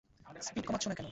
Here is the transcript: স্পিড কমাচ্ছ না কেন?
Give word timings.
স্পিড 0.41 0.65
কমাচ্ছ 0.67 0.85
না 0.87 0.95
কেন? 0.95 0.99